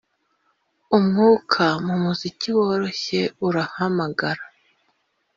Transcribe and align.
umwuka 0.97 1.63
mumuziki 1.85 2.49
woroshye 2.57 3.21
urahamagara, 3.47 4.43